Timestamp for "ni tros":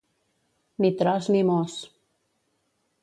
0.85-1.29